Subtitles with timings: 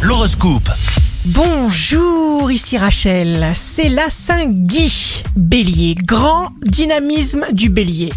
[0.00, 0.70] L'horoscope.
[1.26, 5.22] Bonjour, ici Rachel, c'est la Saint-Guy.
[5.36, 8.10] Bélier, grand dynamisme du bélier,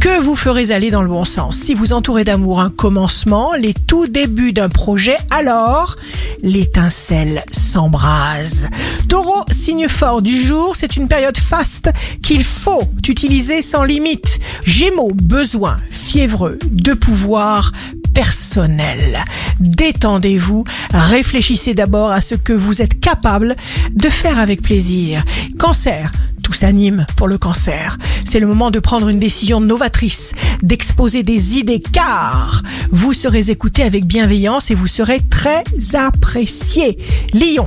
[0.00, 1.56] que vous ferez aller dans le bon sens?
[1.56, 5.96] Si vous entourez d'amour un commencement, les tout débuts d'un projet, alors
[6.42, 8.68] l'étincelle s'embrase.
[9.10, 11.90] Taureau, signe fort du jour, c'est une période faste
[12.22, 14.40] qu'il faut utiliser sans limite.
[14.64, 17.72] Gémeaux, besoin fiévreux de pouvoir
[18.14, 19.22] personnel.
[19.60, 23.56] Détendez-vous, réfléchissez d'abord à ce que vous êtes capable
[23.92, 25.22] de faire avec plaisir.
[25.58, 26.10] Cancer,
[26.42, 27.98] tout s'anime pour le cancer.
[28.24, 33.82] C'est le moment de prendre une décision novatrice, d'exposer des idées car vous serez écouté
[33.82, 35.64] avec bienveillance et vous serez très
[35.94, 36.98] apprécié.
[37.34, 37.66] Lion,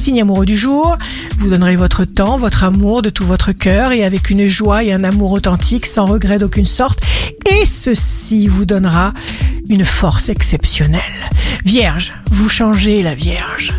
[0.00, 0.96] signe amoureux du jour,
[1.38, 4.92] vous donnerez votre temps, votre amour de tout votre cœur et avec une joie et
[4.92, 7.00] un amour authentique sans regret d'aucune sorte.
[7.50, 9.12] Et ceci vous donnera
[9.68, 11.02] une force exceptionnelle.
[11.64, 13.74] Vierge, vous changez la Vierge.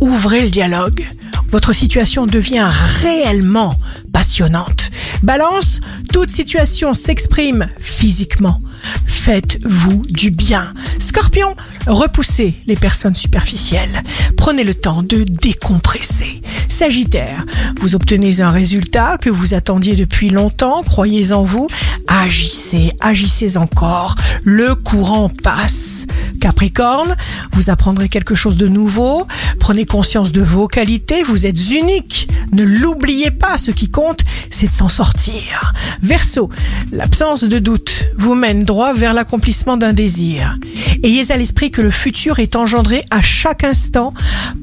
[0.00, 1.04] Ouvrez le dialogue.
[1.50, 2.68] Votre situation devient
[3.02, 3.76] réellement
[4.12, 4.90] passionnante.
[5.22, 5.80] Balance,
[6.12, 8.60] toute situation s'exprime physiquement.
[9.06, 10.74] Faites-vous du bien.
[10.98, 11.54] Scorpion,
[11.86, 14.02] repoussez les personnes superficielles.
[14.36, 16.42] Prenez le temps de décompresser.
[16.68, 17.44] Sagittaire,
[17.78, 21.68] vous obtenez un résultat que vous attendiez depuis longtemps, croyez en vous,
[22.08, 26.06] agissez, agissez encore, le courant passe.
[26.44, 27.16] Capricorne,
[27.54, 29.26] vous apprendrez quelque chose de nouveau,
[29.60, 34.66] prenez conscience de vos qualités, vous êtes unique, ne l'oubliez pas, ce qui compte, c'est
[34.66, 35.72] de s'en sortir.
[36.02, 36.50] Verseau,
[36.92, 40.58] l'absence de doute vous mène droit vers l'accomplissement d'un désir.
[41.02, 44.12] Ayez à l'esprit que le futur est engendré à chaque instant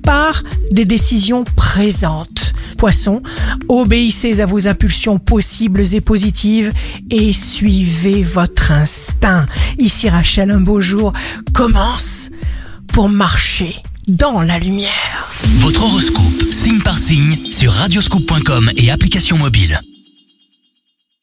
[0.04, 2.51] par des décisions présentes.
[2.82, 3.22] Poisson,
[3.70, 6.74] obéissez à vos impulsions possibles et positives
[7.12, 9.46] et suivez votre instinct.
[9.78, 11.14] Ici Rachel, un beau jour
[11.54, 12.32] commence
[12.88, 13.76] pour marcher
[14.08, 15.30] dans la lumière.
[15.60, 19.80] Votre horoscope, signe par signe, sur radioscoop.com et application mobile.